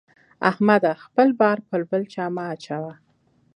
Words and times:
احمده! 0.41 0.93
خپل 0.93 1.31
بار 1.39 1.57
پر 1.69 1.81
بل 1.89 2.03
چا 2.13 2.25
مه 2.35 2.43
اچوه. 2.53 2.93